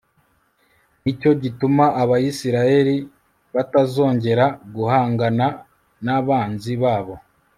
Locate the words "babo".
6.83-7.15